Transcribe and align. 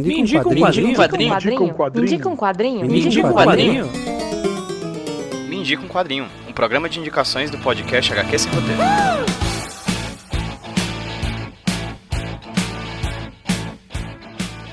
Me 0.00 0.20
indica 0.20 0.48
um 0.48 0.54
quadrinho. 0.54 0.86
Me 0.86 0.92
indica 0.92 1.62
um 1.62 1.68
quadrinho. 1.72 1.94
Me 1.94 2.02
indica 2.02 2.28
um 2.28 2.36
quadrinho. 2.36 2.86
Me 2.86 3.00
indica 3.00 3.26
um 3.26 3.32
quadrinho. 3.32 3.90
Me 5.48 5.56
indica 5.56 5.82
um 5.82 5.88
quadrinho. 5.88 6.26
Um 6.48 6.52
programa 6.52 6.88
de 6.88 6.98
indicações 6.98 7.50
do 7.50 7.58
podcast 7.58 8.12
HQ 8.12 8.38
Sem 8.38 8.52
Roteiro. 8.52 9.43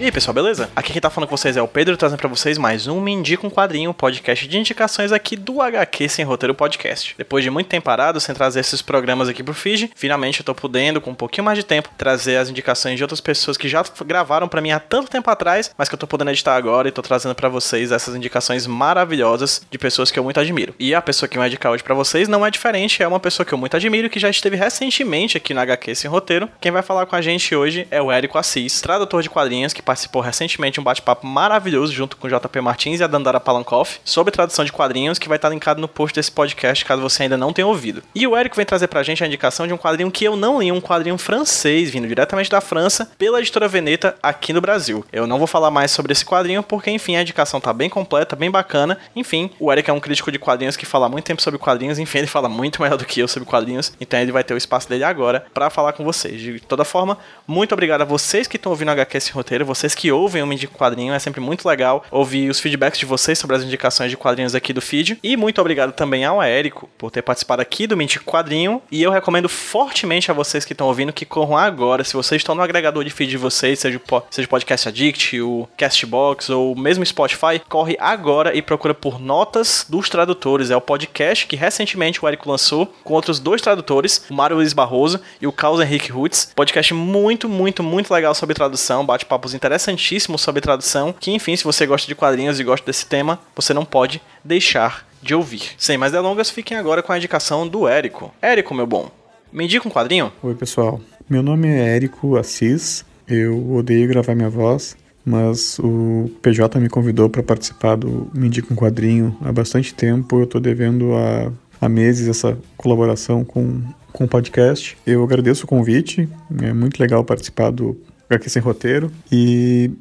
E 0.02 0.06
aí 0.06 0.12
pessoal, 0.12 0.34
beleza? 0.34 0.68
Aqui 0.76 0.94
quem 0.94 1.00
tá 1.00 1.12
falando 1.12 1.29
com 1.29 1.38
vocês 1.38 1.56
é 1.56 1.62
o 1.62 1.68
Pedro, 1.68 1.96
trazendo 1.96 2.18
pra 2.18 2.28
vocês 2.28 2.58
mais 2.58 2.88
um 2.88 3.00
Me 3.00 3.12
Indica 3.12 3.46
um 3.46 3.51
Quadrinho, 3.51 3.94
podcast 3.94 4.47
de 4.47 4.58
indicações 4.58 5.12
aqui 5.12 5.36
do 5.36 5.62
HQ 5.62 6.10
Sem 6.10 6.26
Roteiro 6.26 6.56
Podcast. 6.56 7.13
Depois 7.15 7.44
de 7.44 7.51
muito 7.51 7.68
tempo 7.68 7.86
parado, 7.86 8.19
sem 8.19 8.33
trazer 8.33 8.62
esses 8.62 8.82
programas 8.82 9.29
aqui 9.29 9.44
pro 9.44 9.54
feed, 9.54 9.92
finalmente 9.96 10.40
eu 10.40 10.44
tô 10.44 10.56
podendo, 10.56 11.00
com 11.00 11.12
um 11.12 11.14
pouquinho 11.14 11.46
mais 11.46 11.56
de 11.56 11.64
tempo, 11.64 11.87
trazer 12.00 12.37
as 12.37 12.50
indicações 12.50 12.97
de 12.97 13.04
outras 13.04 13.22
pessoas 13.22 13.58
que 13.58 13.69
já 13.69 13.83
gravaram 14.04 14.47
pra 14.47 14.60
mim 14.60 14.72
há 14.72 14.79
tanto 14.79 15.08
tempo 15.08 15.29
atrás, 15.29 15.69
mas 15.78 15.87
que 15.87 15.94
eu 15.94 16.00
tô 16.00 16.08
podendo 16.08 16.31
editar 16.31 16.55
agora 16.55 16.88
e 16.88 16.91
tô 16.91 17.04
trazendo 17.04 17.36
pra 17.36 17.48
vocês 17.48 17.91
essas 17.91 18.16
indicações 18.16 18.66
maravilhosas 18.66 19.62
de 19.70 19.77
pessoas 19.77 20.10
que 20.10 20.18
eu 20.18 20.24
muito 20.24 20.40
admiro. 20.40 20.74
E 20.80 20.96
a 20.96 21.02
pessoa 21.04 21.30
que 21.30 21.38
vai 21.38 21.48
indicar 21.48 21.72
hoje 21.72 21.84
pra 21.84 21.94
vocês 21.94 22.27
não 22.27 22.44
é 22.44 22.49
diferente, 22.49 23.04
é 23.04 23.08
uma 23.08 23.20
pessoa 23.20 23.46
que 23.46 23.54
eu 23.54 23.58
muito 23.60 23.77
admiro 23.77 24.10
que 24.10 24.20
já 24.20 24.32
esteve 24.32 24.55
recentemente 24.55 25.38
aqui 25.38 25.54
no 25.54 25.60
HQ 25.60 25.94
Sem 25.94 26.10
Roteiro. 26.10 26.49
Quem 26.60 26.72
vai 26.72 26.82
falar 26.82 27.05
com 27.05 27.16
a 27.16 27.22
gente 27.22 27.55
hoje 27.55 27.88
é 27.91 28.02
o 28.02 28.12
Érico 28.12 28.40
Assis, 28.40 28.82
tradutor 28.82 29.22
de 29.22 29.30
quadrinhos 29.30 29.74
que 29.74 29.91
participou 29.91 30.22
recentemente 30.22 30.80
um 30.80 30.84
bate-papo 30.84 31.27
maravilhoso 31.27 31.91
junto 31.91 32.16
com 32.16 32.30
JP 32.30 32.62
Martins 32.62 33.02
e 33.02 33.04
a 33.04 33.08
Dandara 33.08 33.41
Palankoff 33.41 33.99
sobre 34.05 34.32
tradução 34.32 34.63
de 34.63 34.72
quadrinhos 34.72 35.20
que 35.20 35.27
vai 35.27 35.36
estar 35.36 35.49
linkado 35.49 35.82
no 35.82 35.88
post 35.88 36.16
desse 36.16 36.32
podcast 36.32 36.86
caso 36.86 37.02
você 37.02 37.23
ainda 37.23 37.36
não 37.36 37.52
tenha 37.52 37.68
ouvido. 37.68 38.02
E 38.16 38.26
o 38.26 38.34
Érico 38.34 38.55
vem 38.55 38.66
trazer 38.66 38.88
pra 38.88 39.04
gente 39.04 39.22
a 39.22 39.27
indicação 39.27 39.68
de 39.68 39.73
um 39.73 39.77
quadrinho 39.77 40.09
que 40.09 40.23
eu 40.23 40.38
não 40.38 40.62
li, 40.62 40.72
um 40.72 40.80
quadrinho 40.80 41.18
francês 41.18 41.90
vindo 41.90 42.08
diretamente 42.08 42.49
da 42.49 42.62
França 42.62 43.12
pela 43.18 43.40
editora 43.40 43.68
Veneta 43.68 44.16
aqui 44.23 44.54
no 44.54 44.62
Brasil. 44.62 45.04
Eu 45.12 45.27
não 45.27 45.38
vou 45.38 45.48
falar 45.48 45.70
mais 45.70 45.91
sobre 45.91 46.13
esse 46.13 46.23
quadrinho 46.23 46.63
porque, 46.63 46.90
enfim, 46.90 47.18
a 47.18 47.21
indicação 47.21 47.60
tá 47.60 47.73
bem 47.73 47.90
completa, 47.90 48.34
bem 48.34 48.49
bacana. 48.49 48.98
Enfim, 49.13 49.51
o 49.60 49.70
Érico 49.73 49.91
é 49.91 49.94
um 49.94 49.99
crítico 49.99 50.32
de 50.32 50.40
quadrinhos 50.40 50.77
que 50.77 50.85
fala 50.85 51.10
muito 51.10 51.26
tempo 51.26 51.41
sobre 51.41 51.60
quadrinhos, 51.60 51.99
enfim, 51.99 52.20
ele 52.20 52.27
fala 52.27 52.48
muito 52.48 52.82
melhor 52.82 52.98
do 52.98 53.05
que 53.05 53.20
eu 53.20 53.27
sobre 53.27 53.48
quadrinhos, 53.48 53.91
então 53.99 54.18
ele 54.21 54.32
vai 54.32 54.44
ter 54.44 54.54
o 54.54 54.57
espaço 54.57 54.88
dele 54.88 55.04
agora 55.04 55.46
para 55.54 55.70
falar 55.70 55.91
com 55.91 56.05
vocês. 56.05 56.40
De 56.40 56.62
toda 56.62 56.85
forma, 56.85 57.18
muito 57.46 57.73
obrigado 57.73 58.04
a 58.04 58.05
vocês 58.05 58.48
que 58.48 58.55
estão 58.55 58.71
ouvindo 58.71 58.88
o 58.88 58.91
HQ 58.91 59.18
esse 59.18 59.32
roteiro, 59.32 59.66
vocês 59.66 59.80
que 59.96 60.12
ouvem 60.12 60.41
o 60.41 60.48
Me 60.48 60.55
Indica 60.55 60.77
Quadrinho, 60.77 61.13
é 61.13 61.20
sempre 61.20 61.41
muito 61.41 61.68
legal 61.68 62.05
ouvir 62.12 62.49
os 62.49 62.60
feedbacks 62.60 62.99
de 62.99 63.05
vocês 63.05 63.37
sobre 63.40 63.55
as 63.55 63.63
indicações 63.63 64.11
de 64.11 64.17
quadrinhos 64.17 64.55
aqui 64.55 64.71
do 64.71 64.81
feed. 64.81 65.17
E 65.23 65.35
muito 65.35 65.59
obrigado 65.59 65.91
também 65.91 66.23
ao 66.23 66.41
Érico 66.41 66.89
por 66.97 67.09
ter 67.09 67.21
participado 67.21 67.61
aqui 67.61 67.88
do 67.88 67.97
Me 67.97 68.03
Indica 68.03 68.23
Quadrinho. 68.23 68.81
E 68.91 69.01
eu 69.01 69.11
recomendo 69.11 69.49
fortemente 69.49 70.29
a 70.29 70.33
vocês 70.33 70.63
que 70.63 70.73
estão 70.73 70.88
ouvindo 70.88 71.11
que 71.11 71.25
corram 71.25 71.57
agora, 71.57 72.03
se 72.03 72.13
vocês 72.13 72.39
estão 72.39 72.55
no 72.55 72.61
agregador 72.61 73.03
de 73.03 73.09
feed 73.09 73.31
de 73.31 73.38
vocês, 73.38 73.79
seja 73.79 73.97
o 73.97 74.21
seja 74.29 74.45
o 74.45 74.49
Podcast 74.49 74.88
Addict, 74.88 75.41
o 75.41 75.67
Castbox 75.77 76.49
ou 76.49 76.75
mesmo 76.75 77.05
Spotify, 77.05 77.59
corre 77.67 77.97
agora 77.99 78.55
e 78.55 78.61
procura 78.61 78.93
por 78.93 79.19
Notas 79.19 79.85
dos 79.89 80.09
Tradutores. 80.09 80.69
É 80.69 80.75
o 80.75 80.81
podcast 80.81 81.47
que 81.47 81.55
recentemente 81.55 82.23
o 82.23 82.27
Érico 82.27 82.49
lançou 82.49 82.93
com 83.03 83.13
outros 83.13 83.39
dois 83.39 83.61
tradutores, 83.61 84.25
o 84.29 84.33
Mário 84.33 84.55
Luiz 84.55 84.73
Barroso 84.73 85.19
e 85.41 85.47
o 85.47 85.51
Carlos 85.51 85.81
Henrique 85.81 86.11
Rutz. 86.11 86.51
Podcast 86.55 86.93
muito, 86.93 87.47
muito, 87.47 87.83
muito 87.83 88.13
legal 88.13 88.35
sobre 88.35 88.55
tradução, 88.55 89.05
bate-papos 89.05 89.53
interessantíssimos 89.72 90.41
sobre 90.41 90.59
tradução 90.59 91.16
que, 91.17 91.31
enfim, 91.31 91.55
se 91.55 91.64
você 91.64 91.86
gosta 91.86 92.05
de 92.05 92.14
quadrinhos 92.14 92.59
e 92.59 92.64
gosta 92.64 92.86
desse 92.86 93.05
tema, 93.05 93.39
você 93.55 93.73
não 93.73 93.86
pode 93.86 94.22
deixar 94.44 95.08
de 95.22 95.33
ouvir. 95.33 95.61
Sem 95.78 95.97
mais 95.97 96.11
delongas, 96.11 96.50
fiquem 96.50 96.75
agora 96.75 97.02
com 97.02 97.13
a 97.13 97.17
indicação 97.17 97.66
do 97.66 97.88
Érico. 97.88 98.33
Érico, 98.41 98.73
meu 98.73 98.86
bom, 98.86 99.09
me 99.52 99.63
indica 99.63 99.88
um 99.88 99.91
quadrinho? 99.91 100.31
Oi, 100.44 100.55
pessoal. 100.55 101.00
Meu 101.30 101.41
nome 101.41 101.69
é 101.69 101.95
Érico 101.95 102.36
Assis. 102.36 103.05
Eu 103.25 103.75
odeio 103.75 104.09
gravar 104.09 104.36
minha 104.36 104.50
voz, 104.50 104.97
mas 105.23 105.80
o 105.80 106.30
PJ 106.41 106.78
me 106.80 106.89
convidou 106.89 107.30
para 107.30 107.41
participar 107.41 107.95
do 107.95 108.30
Me 108.33 108.47
Indica 108.47 108.73
um 108.73 108.75
Quadrinho 108.75 109.38
há 109.41 109.53
bastante 109.53 109.94
tempo. 109.94 110.39
Eu 110.39 110.44
estou 110.44 110.59
devendo 110.59 111.16
há, 111.16 111.52
há 111.80 111.88
meses 111.88 112.28
essa 112.28 112.58
colaboração 112.75 113.45
com, 113.45 113.81
com 114.12 114.25
o 114.25 114.28
podcast. 114.28 114.97
Eu 115.07 115.24
agradeço 115.24 115.63
o 115.63 115.68
convite, 115.68 116.28
é 116.62 116.74
muito 116.74 117.00
legal 117.00 117.24
participar 117.24 117.72
do 117.72 117.95
Aqui 118.36 118.50
Sem 118.50 118.62
Roteiro. 118.62 119.12
E 119.31 119.92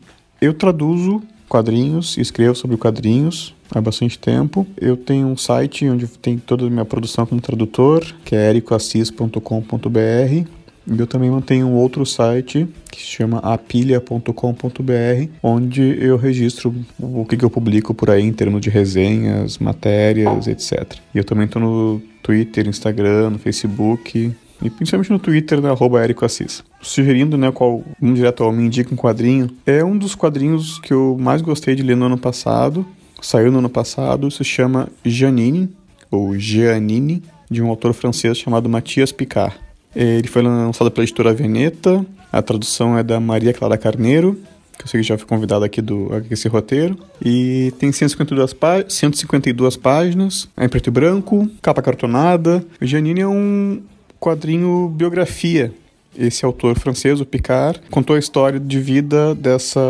eu 0.40 0.54
traduzo 0.54 1.22
quadrinhos, 1.48 2.16
escrevo 2.16 2.54
sobre 2.54 2.76
quadrinhos 2.76 3.54
há 3.74 3.80
bastante 3.80 4.18
tempo. 4.18 4.66
Eu 4.80 4.96
tenho 4.96 5.26
um 5.26 5.36
site 5.36 5.88
onde 5.88 6.06
tem 6.06 6.38
toda 6.38 6.66
a 6.66 6.70
minha 6.70 6.84
produção 6.84 7.26
como 7.26 7.40
tradutor, 7.40 8.04
que 8.24 8.36
é 8.36 8.50
ericoassis.com.br. 8.50 10.60
Eu 10.98 11.06
também 11.06 11.30
mantenho 11.30 11.66
um 11.66 11.74
outro 11.74 12.06
site 12.06 12.66
que 12.90 13.00
se 13.00 13.06
chama 13.06 13.38
apilha.com.br, 13.38 15.30
onde 15.42 15.96
eu 16.00 16.16
registro 16.16 16.74
o 16.98 17.24
que, 17.24 17.36
que 17.36 17.44
eu 17.44 17.50
publico 17.50 17.94
por 17.94 18.10
aí 18.10 18.24
em 18.24 18.32
termos 18.32 18.60
de 18.60 18.70
resenhas, 18.70 19.58
matérias, 19.58 20.46
etc. 20.46 20.94
E 21.14 21.18
eu 21.18 21.24
também 21.24 21.46
estou 21.46 21.60
no 21.60 22.02
Twitter, 22.22 22.66
Instagram, 22.66 23.30
no 23.30 23.38
Facebook, 23.38 24.34
e 24.62 24.70
principalmente 24.70 25.10
no 25.10 25.18
Twitter, 25.18 25.60
né, 25.60 25.70
arroba 25.70 26.02
Érico 26.02 26.24
Assis. 26.24 26.62
Sugerindo, 26.80 27.36
né, 27.36 27.50
qual, 27.52 27.82
um 28.00 28.12
direto 28.12 28.42
ao 28.42 28.52
Me 28.52 28.64
Indica 28.64 28.92
um 28.92 28.96
Quadrinho, 28.96 29.50
é 29.66 29.84
um 29.84 29.96
dos 29.96 30.14
quadrinhos 30.14 30.78
que 30.78 30.92
eu 30.92 31.16
mais 31.20 31.42
gostei 31.42 31.74
de 31.74 31.82
ler 31.82 31.96
no 31.96 32.06
ano 32.06 32.18
passado, 32.18 32.86
saiu 33.20 33.50
no 33.50 33.58
ano 33.58 33.70
passado, 33.70 34.30
se 34.30 34.44
chama 34.44 34.88
Janine, 35.04 35.68
ou 36.10 36.36
Giannini, 36.38 37.22
de 37.50 37.62
um 37.62 37.68
autor 37.68 37.92
francês 37.92 38.38
chamado 38.38 38.68
Mathias 38.68 39.12
Picard. 39.12 39.54
Ele 39.94 40.28
foi 40.28 40.42
lançado 40.42 40.90
pela 40.90 41.04
editora 41.04 41.34
Veneta, 41.34 42.04
a 42.32 42.40
tradução 42.40 42.96
é 42.96 43.02
da 43.02 43.18
Maria 43.18 43.52
Clara 43.52 43.76
Carneiro, 43.76 44.38
que 44.78 44.84
eu 44.84 44.88
sei 44.88 45.00
que 45.00 45.06
já 45.06 45.18
foi 45.18 45.26
convidado 45.26 45.64
aqui 45.64 45.82
do 45.82 46.08
esse 46.30 46.48
roteiro. 46.48 46.96
E 47.22 47.72
tem 47.78 47.92
152, 47.92 48.52
pá 48.54 48.84
152 48.88 49.76
páginas, 49.76 50.48
é 50.56 50.64
em 50.64 50.68
preto 50.68 50.86
e 50.86 50.90
branco, 50.90 51.48
capa 51.60 51.82
cartonada. 51.82 52.64
O 52.80 52.86
Janine 52.86 53.20
é 53.20 53.28
um 53.28 53.82
quadrinho 54.20 54.88
biografia. 54.88 55.72
Esse 56.16 56.44
autor 56.44 56.78
francês, 56.78 57.20
o 57.20 57.26
Picard, 57.26 57.80
contou 57.90 58.14
a 58.14 58.18
história 58.18 58.60
de 58.60 58.78
vida 58.78 59.34
dessa 59.34 59.80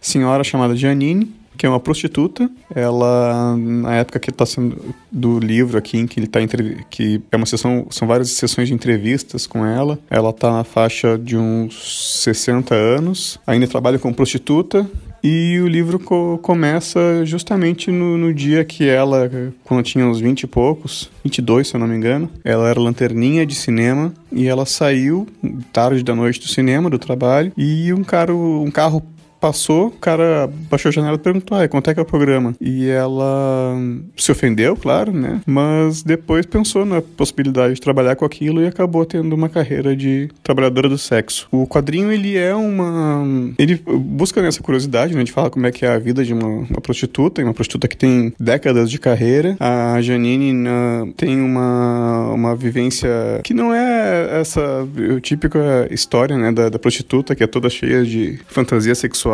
senhora 0.00 0.42
chamada 0.42 0.74
Janine, 0.74 1.30
que 1.58 1.66
é 1.66 1.68
uma 1.68 1.80
prostituta. 1.80 2.50
Ela, 2.74 3.56
na 3.56 3.96
época 3.96 4.18
que 4.18 4.30
está 4.30 4.46
sendo 4.46 4.94
do 5.10 5.38
livro 5.38 5.76
aqui, 5.76 5.98
em 5.98 6.06
que 6.06 6.18
ele 6.18 6.26
está 6.26 6.40
que 6.88 7.20
é 7.30 7.36
uma 7.36 7.46
sessão, 7.46 7.86
são 7.90 8.08
várias 8.08 8.30
sessões 8.30 8.68
de 8.68 8.74
entrevistas 8.74 9.46
com 9.46 9.66
ela. 9.66 9.98
Ela 10.08 10.30
está 10.30 10.52
na 10.52 10.64
faixa 10.64 11.18
de 11.18 11.36
uns 11.36 12.22
60 12.22 12.74
anos, 12.74 13.38
ainda 13.46 13.66
trabalha 13.66 13.98
como 13.98 14.14
prostituta 14.14 14.88
e 15.24 15.58
o 15.58 15.66
livro 15.66 15.98
co 15.98 16.38
começa 16.42 17.24
justamente 17.24 17.90
no, 17.90 18.18
no, 18.18 18.34
dia 18.34 18.62
que 18.62 18.86
ela, 18.86 19.30
quando 19.64 19.82
tinha 19.82 20.06
uns 20.06 20.20
20 20.20 20.42
e 20.42 20.46
poucos, 20.46 21.10
22 21.24 21.68
se 21.68 21.74
eu 21.74 21.80
não 21.80 21.86
me 21.86 21.96
engano, 21.96 22.28
ela 22.44 22.68
era 22.68 22.78
lanterninha 22.78 23.46
de 23.46 23.54
cinema 23.54 24.12
e 24.30 24.46
ela 24.46 24.66
saiu 24.66 25.26
tarde 25.72 26.04
da 26.04 26.14
noite 26.14 26.40
do 26.40 26.48
cinema, 26.48 26.90
do 26.90 26.98
trabalho, 26.98 27.52
e 27.56 27.90
um, 27.94 28.04
cara, 28.04 28.34
um 28.34 28.70
carro 28.70 29.02
passou, 29.44 29.88
o 29.88 29.90
cara 29.90 30.50
baixou 30.70 30.88
a 30.88 30.92
janela 30.92 31.16
e 31.16 31.18
perguntou: 31.18 31.58
ah, 31.58 31.68
quanto 31.68 31.90
é 31.90 31.92
que 31.92 32.00
é 32.00 32.02
o 32.02 32.06
programa? 32.06 32.54
E 32.58 32.88
ela 32.88 33.76
se 34.16 34.32
ofendeu, 34.32 34.74
claro, 34.74 35.12
né? 35.12 35.42
Mas 35.44 36.02
depois 36.02 36.46
pensou 36.46 36.86
na 36.86 37.02
possibilidade 37.02 37.74
de 37.74 37.80
trabalhar 37.82 38.16
com 38.16 38.24
aquilo 38.24 38.62
e 38.62 38.66
acabou 38.66 39.04
tendo 39.04 39.34
uma 39.34 39.50
carreira 39.50 39.94
de 39.94 40.30
trabalhadora 40.42 40.88
do 40.88 40.96
sexo. 40.96 41.46
O 41.52 41.66
quadrinho, 41.66 42.10
ele 42.10 42.38
é 42.38 42.54
uma. 42.54 43.22
Ele 43.58 43.78
busca 43.84 44.40
nessa 44.40 44.62
curiosidade, 44.62 45.12
né? 45.12 45.18
A 45.18 45.24
gente 45.24 45.32
fala 45.32 45.50
como 45.50 45.66
é 45.66 45.70
que 45.70 45.84
é 45.84 45.90
a 45.90 45.98
vida 45.98 46.24
de 46.24 46.32
uma, 46.32 46.48
uma 46.48 46.80
prostituta, 46.80 47.42
uma 47.42 47.52
prostituta 47.52 47.86
que 47.86 47.98
tem 47.98 48.32
décadas 48.40 48.90
de 48.90 48.98
carreira. 48.98 49.58
A 49.60 50.00
Janine 50.00 50.66
uh, 50.66 51.12
tem 51.18 51.38
uma, 51.42 52.30
uma 52.32 52.56
vivência 52.56 53.10
que 53.44 53.52
não 53.52 53.74
é 53.74 54.40
essa 54.40 54.88
típica 55.20 55.86
história, 55.90 56.38
né? 56.38 56.50
Da, 56.50 56.70
da 56.70 56.78
prostituta, 56.78 57.34
que 57.34 57.44
é 57.44 57.46
toda 57.46 57.68
cheia 57.68 58.02
de 58.04 58.38
fantasia 58.48 58.94
sexual 58.94 59.33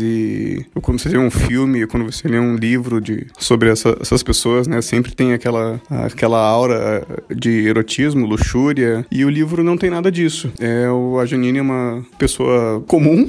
e 0.00 0.64
quando 0.82 0.98
você 0.98 1.08
lê 1.08 1.18
um 1.18 1.30
filme, 1.30 1.86
quando 1.86 2.10
você 2.10 2.28
lê 2.28 2.38
um 2.38 2.56
livro 2.56 3.00
de, 3.00 3.26
sobre 3.38 3.70
essa, 3.70 3.96
essas 4.00 4.22
pessoas, 4.22 4.66
né, 4.66 4.80
sempre 4.82 5.14
tem 5.14 5.32
aquela, 5.32 5.80
aquela 5.90 6.38
aura 6.38 7.06
de 7.34 7.66
erotismo, 7.66 8.26
luxúria, 8.26 9.04
e 9.10 9.24
o 9.24 9.30
livro 9.30 9.62
não 9.62 9.76
tem 9.76 9.90
nada 9.90 10.10
disso. 10.10 10.50
É, 10.58 10.90
o, 10.90 11.18
a 11.18 11.26
Janine 11.26 11.58
é 11.58 11.62
uma 11.62 12.04
pessoa 12.18 12.82
comum, 12.86 13.28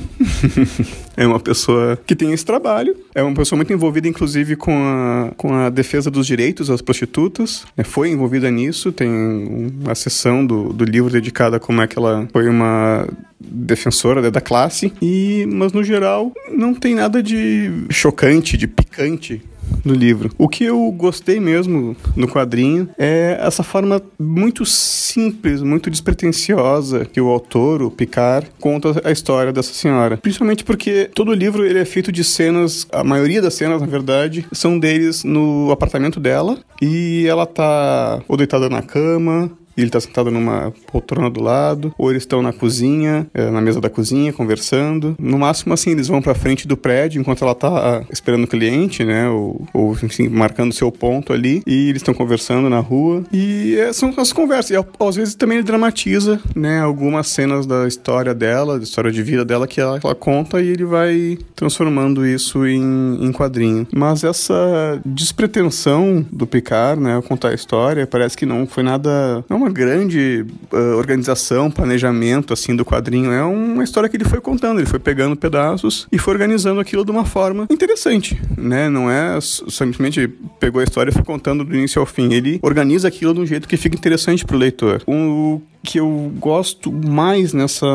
é 1.15 1.25
uma 1.25 1.39
pessoa 1.39 1.99
que 2.05 2.15
tem 2.15 2.31
esse 2.31 2.45
trabalho, 2.45 2.95
é 3.13 3.21
uma 3.21 3.35
pessoa 3.35 3.57
muito 3.57 3.73
envolvida, 3.73 4.07
inclusive, 4.07 4.55
com 4.55 4.71
a, 4.71 5.31
com 5.35 5.53
a 5.53 5.69
defesa 5.69 6.09
dos 6.09 6.25
direitos 6.25 6.67
das 6.67 6.81
prostitutas, 6.81 7.65
né, 7.75 7.83
foi 7.83 8.09
envolvida 8.09 8.49
nisso, 8.49 8.91
tem 8.91 9.09
uma 9.09 9.95
sessão 9.95 10.45
do, 10.45 10.73
do 10.73 10.85
livro 10.85 11.11
dedicada 11.11 11.57
a 11.57 11.59
como 11.59 11.81
é 11.81 11.87
que 11.87 11.97
ela 11.97 12.27
foi 12.31 12.47
uma 12.49 13.07
defensora 13.39 14.29
da 14.29 14.41
classe, 14.41 14.91
e 15.01 15.47
mas 15.51 15.71
no 15.71 15.83
geral 15.83 16.31
não 16.51 16.73
tem 16.73 16.95
nada 16.95 17.23
de 17.23 17.85
chocante, 17.89 18.57
de 18.57 18.67
picante 18.67 19.41
no 19.83 19.93
livro. 19.93 20.31
O 20.37 20.47
que 20.47 20.63
eu 20.63 20.91
gostei 20.91 21.39
mesmo 21.39 21.95
no 22.15 22.27
quadrinho 22.27 22.89
é 22.97 23.37
essa 23.39 23.63
forma 23.63 24.01
muito 24.17 24.65
simples, 24.65 25.61
muito 25.61 25.89
despretensiosa 25.89 27.05
que 27.05 27.21
o 27.21 27.27
autor, 27.27 27.81
o 27.81 27.91
Picard, 27.91 28.47
conta 28.59 29.01
a 29.03 29.11
história 29.11 29.53
dessa 29.53 29.73
senhora. 29.73 30.17
Principalmente 30.17 30.63
porque 30.63 31.09
todo 31.13 31.29
o 31.29 31.33
livro 31.33 31.65
ele 31.65 31.79
é 31.79 31.85
feito 31.85 32.11
de 32.11 32.23
cenas, 32.23 32.87
a 32.91 33.03
maioria 33.03 33.41
das 33.41 33.53
cenas, 33.53 33.81
na 33.81 33.87
verdade, 33.87 34.45
são 34.51 34.77
deles 34.77 35.23
no 35.23 35.71
apartamento 35.71 36.19
dela 36.19 36.57
e 36.81 37.25
ela 37.27 37.45
tá 37.45 38.21
ou 38.27 38.37
deitada 38.37 38.69
na 38.69 38.81
cama 38.81 39.51
ele 39.81 39.89
está 39.89 39.99
sentado 39.99 40.31
numa 40.31 40.73
poltrona 40.91 41.29
do 41.29 41.41
lado, 41.41 41.93
ou 41.97 42.09
eles 42.09 42.23
estão 42.23 42.41
na 42.41 42.53
cozinha, 42.53 43.27
é, 43.33 43.49
na 43.49 43.61
mesa 43.61 43.79
da 43.79 43.89
cozinha, 43.89 44.33
conversando. 44.33 45.15
No 45.19 45.37
máximo, 45.37 45.73
assim, 45.73 45.91
eles 45.91 46.07
vão 46.07 46.21
para 46.21 46.35
frente 46.35 46.67
do 46.67 46.77
prédio 46.77 47.19
enquanto 47.19 47.43
ela 47.43 47.55
tá 47.55 47.69
ah, 47.69 48.05
esperando 48.11 48.43
o 48.43 48.47
cliente, 48.47 49.03
né? 49.03 49.29
Ou, 49.29 49.65
ou 49.73 49.95
marcando 50.31 50.73
seu 50.73 50.91
ponto 50.91 51.33
ali. 51.33 51.61
E 51.65 51.89
eles 51.89 52.01
estão 52.01 52.13
conversando 52.13 52.69
na 52.69 52.79
rua. 52.79 53.23
E 53.31 53.77
é, 53.77 53.93
são 53.93 54.13
as 54.17 54.33
conversas. 54.33 54.71
E 54.71 55.05
às 55.05 55.15
vezes 55.15 55.35
também 55.35 55.57
ele 55.57 55.65
dramatiza, 55.65 56.39
né? 56.55 56.81
Algumas 56.81 57.27
cenas 57.27 57.65
da 57.65 57.87
história 57.87 58.33
dela, 58.33 58.77
da 58.77 58.83
história 58.83 59.11
de 59.11 59.21
vida 59.21 59.45
dela 59.45 59.67
que 59.67 59.79
ela, 59.79 59.99
ela 60.03 60.15
conta 60.15 60.61
e 60.61 60.67
ele 60.67 60.85
vai 60.85 61.37
transformando 61.55 62.25
isso 62.25 62.65
em, 62.65 63.17
em 63.23 63.31
quadrinho. 63.31 63.87
Mas 63.93 64.23
essa 64.23 64.99
despretensão 65.05 66.25
do 66.31 66.47
Picard, 66.47 67.01
né? 67.01 67.21
Contar 67.27 67.49
a 67.49 67.53
história, 67.53 68.07
parece 68.07 68.37
que 68.37 68.45
não 68.45 68.65
foi 68.67 68.83
nada. 68.83 69.43
Não 69.49 69.65
é 69.65 69.68
grande 69.71 70.45
uh, 70.71 70.97
organização, 70.97 71.69
planejamento 71.71 72.53
assim 72.53 72.75
do 72.75 72.85
quadrinho. 72.85 73.31
É 73.31 73.43
uma 73.43 73.83
história 73.83 74.09
que 74.09 74.17
ele 74.17 74.25
foi 74.25 74.41
contando, 74.41 74.79
ele 74.79 74.87
foi 74.87 74.99
pegando 74.99 75.35
pedaços 75.35 76.07
e 76.11 76.17
foi 76.17 76.33
organizando 76.33 76.79
aquilo 76.79 77.05
de 77.05 77.11
uma 77.11 77.25
forma 77.25 77.67
interessante, 77.69 78.39
né? 78.57 78.89
Não 78.89 79.09
é 79.09 79.39
simplesmente 79.41 80.27
pegou 80.59 80.81
a 80.81 80.83
história 80.83 81.11
e 81.11 81.13
foi 81.13 81.23
contando 81.23 81.63
do 81.63 81.75
início 81.75 81.99
ao 81.99 82.05
fim. 82.05 82.33
Ele 82.33 82.59
organiza 82.61 83.07
aquilo 83.07 83.33
de 83.33 83.39
um 83.41 83.45
jeito 83.45 83.67
que 83.67 83.77
fica 83.77 83.95
interessante 83.95 84.45
para 84.45 84.55
o 84.55 84.59
leitor. 84.59 85.01
O 85.07 85.61
que 85.83 85.99
eu 85.99 86.31
gosto 86.37 86.91
mais 86.91 87.53
nessa 87.53 87.87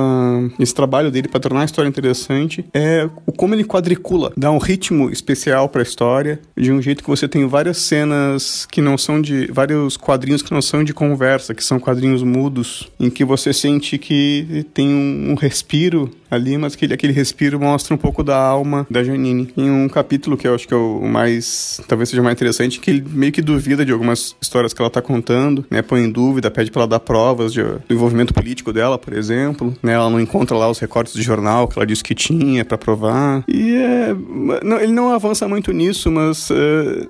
nesse 0.58 0.75
trabalho 0.75 1.10
dele 1.10 1.28
para 1.28 1.40
tornar 1.40 1.62
a 1.62 1.64
história 1.64 1.88
interessante 1.88 2.64
é 2.72 3.08
o 3.26 3.32
como 3.32 3.54
ele 3.54 3.64
quadricula, 3.64 4.32
dá 4.36 4.50
um 4.50 4.58
ritmo 4.58 5.10
especial 5.10 5.69
para 5.69 5.82
a 5.82 5.84
história, 5.84 6.40
de 6.56 6.72
um 6.72 6.81
jeito 6.81 7.02
que 7.02 7.10
você 7.10 7.28
tem 7.28 7.46
várias 7.46 7.78
cenas 7.78 8.66
que 8.70 8.81
não 8.81 8.96
são 8.96 9.20
de 9.20 9.46
vários 9.52 9.96
quadrinhos 9.96 10.42
que 10.42 10.52
não 10.52 10.62
são 10.62 10.82
de 10.82 10.94
conversa, 10.94 11.54
que 11.54 11.62
são 11.62 11.78
quadrinhos 11.78 12.22
mudos, 12.22 12.88
em 12.98 13.10
que 13.10 13.25
você 13.25 13.52
sente 13.52 13.98
que 13.98 14.66
tem 14.72 14.88
um, 14.88 15.32
um 15.32 15.34
respiro 15.34 16.10
ali, 16.34 16.56
mas 16.58 16.75
que 16.75 16.86
aquele 16.92 17.12
respiro 17.12 17.58
mostra 17.60 17.94
um 17.94 17.98
pouco 17.98 18.22
da 18.22 18.36
alma 18.36 18.86
da 18.90 19.02
Janine. 19.02 19.52
Em 19.56 19.70
um 19.70 19.88
capítulo 19.88 20.36
que 20.36 20.46
eu 20.46 20.54
acho 20.54 20.66
que 20.66 20.75
é 20.75 20.76
o 20.76 21.02
mais, 21.06 21.81
talvez 21.88 22.08
seja 22.08 22.22
mais 22.22 22.34
interessante, 22.34 22.81
que 22.81 22.90
ele 22.90 23.04
meio 23.08 23.32
que 23.32 23.42
duvida 23.42 23.84
de 23.84 23.92
algumas 23.92 24.36
histórias 24.40 24.72
que 24.72 24.81
ela 24.81 24.90
tá 24.90 25.00
contando, 25.00 25.64
né? 25.70 25.82
Põe 25.82 26.04
em 26.04 26.10
dúvida, 26.10 26.50
pede 26.50 26.70
para 26.70 26.82
ela 26.82 26.88
dar 26.88 27.00
provas 27.00 27.52
de, 27.52 27.62
do 27.62 27.94
envolvimento 27.94 28.34
político 28.34 28.72
dela, 28.72 28.98
por 28.98 29.12
exemplo, 29.12 29.75
né? 29.82 29.92
Ela 29.92 30.10
não 30.10 30.20
encontra 30.20 30.56
lá 30.56 30.70
os 30.70 30.78
recortes 30.78 31.14
de 31.14 31.22
jornal 31.22 31.69
que 31.69 31.78
ela 31.78 31.86
disse 31.86 32.02
que 32.02 32.14
tinha 32.14 32.64
para 32.64 32.78
provar. 32.78 33.44
E 33.48 33.76
é, 33.76 34.14
não, 34.62 34.81
ele 34.81 34.92
não 34.92 35.10
avança 35.12 35.46
muito 35.48 35.72
nisso, 35.72 36.10
mas 36.10 36.50
uh, 36.50 36.54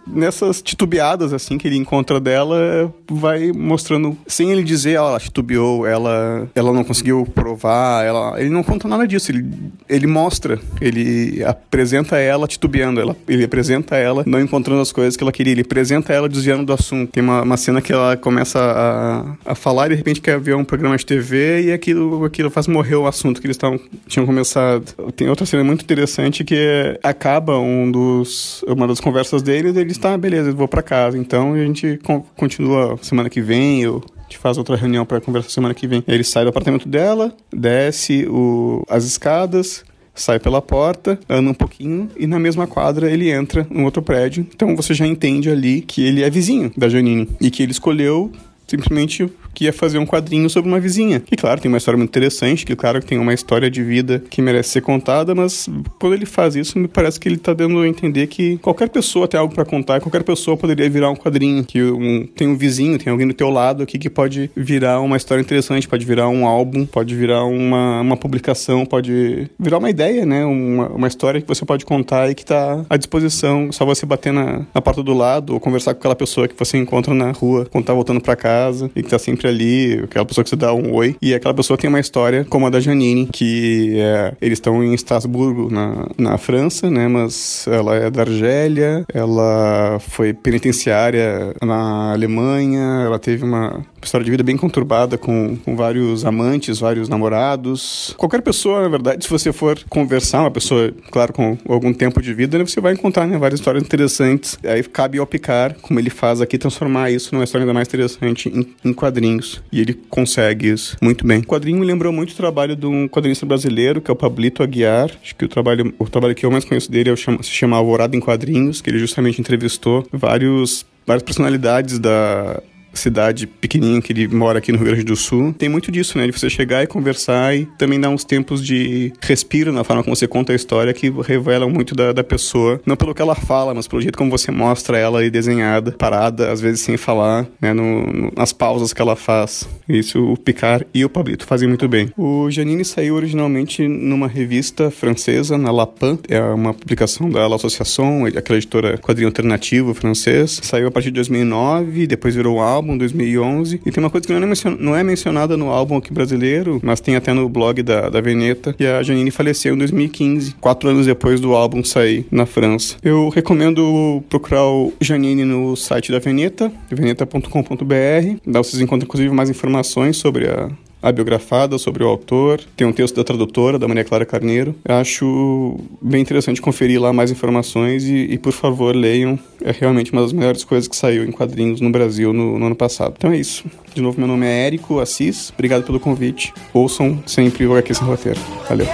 nessas 0.06 0.62
titubeadas 0.62 1.32
assim 1.32 1.58
que 1.58 1.66
ele 1.66 1.76
encontra 1.76 2.20
dela, 2.20 2.92
vai 3.10 3.52
mostrando, 3.52 4.16
sem 4.26 4.50
ele 4.50 4.62
dizer, 4.62 4.98
ah, 4.98 5.04
ela 5.04 5.20
titubeou, 5.20 5.86
ela, 5.86 6.48
ela 6.54 6.72
não 6.72 6.84
conseguiu 6.84 7.26
provar, 7.34 8.04
ela, 8.04 8.40
ele 8.40 8.50
não 8.50 8.62
conta 8.62 8.88
nada 8.88 9.06
disso 9.06 9.13
disso, 9.14 9.30
ele, 9.30 9.46
ele 9.88 10.06
mostra, 10.06 10.60
ele 10.80 11.42
apresenta 11.44 12.18
ela 12.18 12.46
titubeando, 12.46 13.00
ela, 13.00 13.16
ele 13.28 13.44
apresenta 13.44 13.96
ela 13.96 14.24
não 14.26 14.40
encontrando 14.40 14.80
as 14.80 14.92
coisas 14.92 15.16
que 15.16 15.22
ela 15.22 15.32
queria, 15.32 15.52
ele 15.52 15.62
apresenta 15.62 16.12
ela 16.12 16.28
desviando 16.28 16.64
do 16.64 16.72
assunto. 16.72 17.10
Tem 17.10 17.22
uma, 17.22 17.42
uma 17.42 17.56
cena 17.56 17.80
que 17.80 17.92
ela 17.92 18.16
começa 18.16 18.58
a, 18.60 19.52
a 19.52 19.54
falar 19.54 19.86
e 19.86 19.90
de 19.90 19.94
repente 19.96 20.20
quer 20.20 20.38
ver 20.38 20.54
um 20.54 20.64
programa 20.64 20.96
de 20.96 21.06
TV 21.06 21.66
e 21.66 21.72
aquilo, 21.72 22.24
aquilo 22.24 22.50
faz 22.50 22.66
morrer 22.66 22.96
o 22.96 23.06
assunto 23.06 23.40
que 23.40 23.46
eles 23.46 23.56
tavam, 23.56 23.78
tinham 24.06 24.26
começado. 24.26 24.84
Tem 25.12 25.28
outra 25.28 25.46
cena 25.46 25.64
muito 25.64 25.82
interessante 25.82 26.44
que 26.44 26.98
acaba 27.02 27.58
um 27.58 27.90
dos, 27.90 28.62
uma 28.66 28.86
das 28.86 29.00
conversas 29.00 29.42
deles 29.42 29.76
ele 29.76 29.92
está, 29.92 30.16
beleza, 30.18 30.50
eu 30.50 30.54
vou 30.54 30.68
para 30.68 30.82
casa. 30.82 31.16
Então 31.16 31.54
a 31.54 31.58
gente 31.58 31.98
continua 32.36 32.98
semana 33.02 33.30
que 33.30 33.40
vem, 33.40 33.82
eu 33.82 34.02
gente 34.24 34.38
faz 34.38 34.58
outra 34.58 34.76
reunião 34.76 35.06
para 35.06 35.20
conversar 35.20 35.50
semana 35.50 35.74
que 35.74 35.86
vem. 35.86 36.02
Ele 36.06 36.24
sai 36.24 36.44
do 36.44 36.50
apartamento 36.50 36.88
dela, 36.88 37.34
desce 37.52 38.26
o, 38.26 38.84
as 38.88 39.04
escadas, 39.04 39.84
sai 40.14 40.38
pela 40.38 40.62
porta, 40.62 41.18
anda 41.28 41.50
um 41.50 41.54
pouquinho 41.54 42.10
e 42.16 42.26
na 42.26 42.38
mesma 42.38 42.66
quadra 42.66 43.10
ele 43.10 43.30
entra 43.30 43.66
num 43.70 43.84
outro 43.84 44.02
prédio. 44.02 44.46
Então 44.54 44.74
você 44.76 44.94
já 44.94 45.06
entende 45.06 45.50
ali 45.50 45.80
que 45.80 46.04
ele 46.04 46.22
é 46.22 46.30
vizinho 46.30 46.72
da 46.76 46.88
Janine 46.88 47.28
e 47.40 47.50
que 47.50 47.62
ele 47.62 47.72
escolheu 47.72 48.30
simplesmente 48.66 49.28
que 49.54 49.64
ia 49.64 49.72
fazer 49.72 49.98
um 49.98 50.06
quadrinho 50.06 50.48
sobre 50.50 50.70
uma 50.70 50.80
vizinha. 50.80 51.20
Que, 51.20 51.36
claro, 51.36 51.60
tem 51.60 51.68
uma 51.68 51.78
história 51.78 51.96
muito 51.96 52.10
interessante, 52.10 52.66
que, 52.66 52.74
claro, 52.74 53.02
tem 53.02 53.18
uma 53.18 53.32
história 53.32 53.70
de 53.70 53.82
vida 53.82 54.22
que 54.28 54.42
merece 54.42 54.70
ser 54.70 54.80
contada, 54.80 55.34
mas 55.34 55.68
quando 56.00 56.14
ele 56.14 56.26
faz 56.26 56.56
isso, 56.56 56.78
me 56.78 56.88
parece 56.88 57.18
que 57.18 57.28
ele 57.28 57.36
tá 57.36 57.54
dando 57.54 57.80
a 57.80 57.88
entender 57.88 58.26
que 58.26 58.58
qualquer 58.58 58.88
pessoa 58.88 59.28
tem 59.28 59.38
algo 59.38 59.54
para 59.54 59.64
contar, 59.64 60.00
qualquer 60.00 60.22
pessoa 60.22 60.56
poderia 60.56 60.88
virar 60.88 61.10
um 61.10 61.16
quadrinho, 61.16 61.64
que 61.64 61.82
um, 61.82 62.26
tem 62.26 62.48
um 62.48 62.56
vizinho, 62.56 62.98
tem 62.98 63.10
alguém 63.10 63.26
do 63.26 63.34
teu 63.34 63.50
lado 63.50 63.82
aqui 63.82 63.98
que 63.98 64.10
pode 64.10 64.50
virar 64.56 65.00
uma 65.00 65.16
história 65.16 65.40
interessante, 65.40 65.88
pode 65.88 66.04
virar 66.04 66.28
um 66.28 66.46
álbum, 66.46 66.84
pode 66.86 67.14
virar 67.14 67.44
uma, 67.44 68.00
uma 68.00 68.16
publicação, 68.16 68.84
pode 68.84 69.50
virar 69.58 69.78
uma 69.78 69.90
ideia, 69.90 70.26
né? 70.26 70.44
Uma, 70.44 70.88
uma 70.88 71.08
história 71.08 71.40
que 71.40 71.46
você 71.46 71.64
pode 71.64 71.84
contar 71.84 72.30
e 72.30 72.34
que 72.34 72.44
tá 72.44 72.84
à 72.88 72.96
disposição, 72.96 73.70
só 73.70 73.84
você 73.84 74.04
bater 74.06 74.32
na, 74.32 74.66
na 74.74 74.80
porta 74.80 75.02
do 75.02 75.14
lado 75.14 75.54
ou 75.54 75.60
conversar 75.60 75.94
com 75.94 76.00
aquela 76.00 76.16
pessoa 76.16 76.48
que 76.48 76.54
você 76.58 76.78
encontra 76.78 77.14
na 77.14 77.30
rua 77.32 77.66
quando 77.70 77.84
tá 77.84 77.92
voltando 77.92 78.20
para 78.20 78.36
casa 78.36 78.90
e 78.94 79.02
que 79.02 79.10
tá 79.10 79.18
sempre 79.18 79.43
sempre 79.44 79.48
ali, 79.48 80.00
aquela 80.04 80.24
pessoa 80.24 80.42
que 80.42 80.50
você 80.50 80.56
dá 80.56 80.72
um 80.72 80.92
oi, 80.92 81.16
e 81.20 81.34
aquela 81.34 81.54
pessoa 81.54 81.76
tem 81.76 81.88
uma 81.88 82.00
história 82.00 82.44
como 82.48 82.66
a 82.66 82.70
da 82.70 82.80
Janine, 82.80 83.28
que 83.32 83.94
é, 83.98 84.34
eles 84.40 84.56
estão 84.58 84.82
em 84.82 84.94
Estrasburgo, 84.94 85.70
na, 85.70 86.08
na 86.16 86.38
França, 86.38 86.90
né, 86.90 87.06
mas 87.08 87.66
ela 87.68 87.96
é 87.96 88.10
da 88.10 88.22
Argélia, 88.22 89.04
ela 89.12 89.98
foi 90.00 90.32
penitenciária 90.32 91.54
na 91.62 92.12
Alemanha, 92.12 93.02
ela 93.04 93.18
teve 93.18 93.44
uma 93.44 93.84
história 94.06 94.24
de 94.24 94.30
vida 94.30 94.42
bem 94.42 94.56
conturbada 94.56 95.16
com, 95.16 95.56
com 95.56 95.76
vários 95.76 96.24
amantes, 96.24 96.78
vários 96.78 97.08
namorados. 97.08 98.14
Qualquer 98.16 98.42
pessoa, 98.42 98.82
na 98.82 98.88
verdade, 98.88 99.24
se 99.24 99.30
você 99.30 99.52
for 99.52 99.78
conversar, 99.88 100.40
uma 100.40 100.50
pessoa, 100.50 100.92
claro, 101.10 101.32
com 101.32 101.58
algum 101.68 101.92
tempo 101.92 102.20
de 102.20 102.32
vida, 102.34 102.58
né, 102.58 102.66
você 102.66 102.80
vai 102.80 102.92
encontrar 102.92 103.26
né, 103.26 103.38
várias 103.38 103.60
histórias 103.60 103.82
interessantes. 103.82 104.58
Aí 104.64 104.82
cabe 104.82 105.18
ao 105.18 105.26
Picar, 105.26 105.76
como 105.80 105.98
ele 105.98 106.10
faz 106.10 106.40
aqui, 106.40 106.58
transformar 106.58 107.10
isso 107.10 107.34
numa 107.34 107.44
história 107.44 107.64
ainda 107.64 107.74
mais 107.74 107.88
interessante 107.88 108.48
em, 108.48 108.66
em 108.84 108.92
quadrinhos. 108.92 109.62
E 109.72 109.80
ele 109.80 109.94
consegue 110.08 110.68
isso 110.68 110.96
muito 111.02 111.26
bem. 111.26 111.40
O 111.40 111.46
quadrinho 111.46 111.78
me 111.78 111.86
lembrou 111.86 112.12
muito 112.12 112.32
o 112.32 112.36
trabalho 112.36 112.76
de 112.76 112.86
um 112.86 113.08
quadrinista 113.08 113.46
brasileiro, 113.46 114.00
que 114.00 114.10
é 114.10 114.14
o 114.14 114.16
Pablito 114.16 114.62
Aguiar. 114.62 115.10
Acho 115.22 115.34
que 115.34 115.44
o 115.44 115.48
trabalho, 115.48 115.94
o 115.98 116.08
trabalho 116.08 116.34
que 116.34 116.44
eu 116.44 116.50
mais 116.50 116.64
conheço 116.64 116.90
dele 116.90 117.10
é 117.10 117.12
o, 117.12 117.16
se 117.16 117.50
chama 117.50 117.76
Alvorada 117.76 118.16
em 118.16 118.20
Quadrinhos, 118.20 118.80
que 118.80 118.90
ele 118.90 118.98
justamente 118.98 119.40
entrevistou 119.40 120.06
vários 120.12 120.86
várias 121.06 121.22
personalidades 121.22 121.98
da 121.98 122.62
cidade 122.98 123.46
pequenininha 123.46 124.00
que 124.00 124.12
ele 124.12 124.28
mora 124.28 124.58
aqui 124.58 124.72
no 124.72 124.78
Rio 124.78 124.88
Grande 124.88 125.04
do 125.04 125.16
Sul. 125.16 125.54
Tem 125.56 125.68
muito 125.68 125.90
disso, 125.90 126.18
né? 126.18 126.26
De 126.26 126.32
você 126.32 126.48
chegar 126.48 126.82
e 126.82 126.86
conversar 126.86 127.56
e 127.56 127.66
também 127.78 128.00
dar 128.00 128.10
uns 128.10 128.24
tempos 128.24 128.64
de 128.64 129.12
respiro 129.20 129.72
na 129.72 129.84
forma 129.84 130.02
como 130.02 130.14
você 130.14 130.26
conta 130.26 130.52
a 130.52 130.56
história 130.56 130.92
que 130.92 131.10
revelam 131.10 131.70
muito 131.70 131.94
da, 131.94 132.12
da 132.12 132.24
pessoa. 132.24 132.80
Não 132.86 132.96
pelo 132.96 133.14
que 133.14 133.22
ela 133.22 133.34
fala, 133.34 133.74
mas 133.74 133.86
pelo 133.86 134.02
jeito 134.02 134.16
como 134.16 134.30
você 134.30 134.50
mostra 134.50 134.98
ela 134.98 135.20
aí 135.20 135.30
desenhada, 135.30 135.92
parada, 135.92 136.50
às 136.50 136.60
vezes 136.60 136.80
sem 136.80 136.96
falar, 136.96 137.46
né? 137.60 137.72
No, 137.72 138.06
no, 138.06 138.32
nas 138.36 138.52
pausas 138.52 138.92
que 138.92 139.00
ela 139.00 139.16
faz. 139.16 139.68
Isso 139.88 140.22
o 140.24 140.36
Picard 140.36 140.86
e 140.92 141.04
o 141.04 141.08
Pablito 141.08 141.46
fazem 141.46 141.68
muito 141.68 141.88
bem. 141.88 142.10
O 142.16 142.50
Janine 142.50 142.84
saiu 142.84 143.14
originalmente 143.14 143.86
numa 143.86 144.28
revista 144.28 144.90
francesa, 144.90 145.56
na 145.58 145.70
Lapin. 145.70 146.18
É 146.28 146.40
uma 146.40 146.74
publicação 146.74 147.28
da 147.30 147.46
L'Association, 147.46 148.26
aquela 148.26 148.58
editora 148.58 148.98
quadrinho 148.98 149.28
alternativo 149.28 149.94
francês. 149.94 150.60
Saiu 150.62 150.88
a 150.88 150.90
partir 150.90 151.08
de 151.08 151.14
2009, 151.14 152.06
depois 152.06 152.34
virou 152.34 152.56
um 152.56 152.60
álbum 152.60 152.83
álbum, 152.84 152.98
2011. 152.98 153.80
E 153.84 153.90
tem 153.90 154.04
uma 154.04 154.10
coisa 154.10 154.26
que 154.26 154.32
não 154.32 154.52
é, 154.52 154.76
não 154.78 154.96
é 154.96 155.02
mencionada 155.02 155.56
no 155.56 155.70
álbum 155.70 155.96
aqui 155.96 156.12
brasileiro, 156.12 156.78
mas 156.82 157.00
tem 157.00 157.16
até 157.16 157.32
no 157.32 157.48
blog 157.48 157.82
da, 157.82 158.10
da 158.10 158.20
Veneta, 158.20 158.74
que 158.74 158.84
a 158.84 159.02
Janine 159.02 159.30
faleceu 159.30 159.74
em 159.74 159.78
2015, 159.78 160.56
quatro 160.60 160.90
anos 160.90 161.06
depois 161.06 161.40
do 161.40 161.54
álbum 161.54 161.82
sair 161.82 162.26
na 162.30 162.44
França. 162.44 162.96
Eu 163.02 163.30
recomendo 163.30 164.22
procurar 164.28 164.64
o 164.64 164.92
Janine 165.00 165.44
no 165.44 165.74
site 165.74 166.12
da 166.12 166.18
Veneta, 166.18 166.70
veneta.com.br. 166.90 168.38
Lá 168.46 168.62
vocês 168.62 168.80
encontram, 168.80 169.06
inclusive, 169.06 169.34
mais 169.34 169.48
informações 169.48 170.16
sobre 170.18 170.48
a, 170.48 170.68
a 171.04 171.12
biografada 171.12 171.76
sobre 171.76 172.02
o 172.02 172.08
autor. 172.08 172.62
Tem 172.74 172.86
um 172.86 172.92
texto 172.92 173.14
da 173.14 173.22
tradutora, 173.22 173.78
da 173.78 173.86
Maria 173.86 174.04
Clara 174.04 174.24
Carneiro. 174.24 174.74
Acho 174.86 175.78
bem 176.00 176.22
interessante 176.22 176.62
conferir 176.62 176.98
lá 176.98 177.12
mais 177.12 177.30
informações 177.30 178.04
e, 178.04 178.32
e, 178.32 178.38
por 178.38 178.52
favor, 178.52 178.96
leiam. 178.96 179.38
É 179.62 179.70
realmente 179.70 180.10
uma 180.12 180.22
das 180.22 180.32
melhores 180.32 180.64
coisas 180.64 180.88
que 180.88 180.96
saiu 180.96 181.24
em 181.24 181.30
quadrinhos 181.30 181.80
no 181.80 181.90
Brasil 181.90 182.32
no, 182.32 182.58
no 182.58 182.66
ano 182.66 182.76
passado. 182.76 183.14
Então 183.18 183.30
é 183.30 183.36
isso. 183.36 183.64
De 183.94 184.00
novo, 184.00 184.18
meu 184.18 184.26
nome 184.26 184.46
é 184.46 184.66
Érico 184.66 184.98
Assis. 184.98 185.52
Obrigado 185.52 185.84
pelo 185.84 186.00
convite. 186.00 186.54
Ouçam 186.72 187.22
sempre 187.26 187.66
o 187.66 187.76
Aqui 187.76 187.94
Sem 187.94 188.06
Roteiro. 188.06 188.40
Valeu. 188.66 188.86